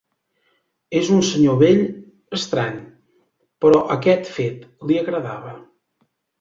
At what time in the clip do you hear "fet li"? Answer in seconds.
4.41-5.01